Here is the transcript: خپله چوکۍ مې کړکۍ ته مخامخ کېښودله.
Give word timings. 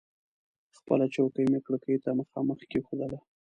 خپله 0.77 1.05
چوکۍ 1.15 1.45
مې 1.51 1.59
کړکۍ 1.65 1.95
ته 2.03 2.09
مخامخ 2.19 2.59
کېښودله. 2.71 3.17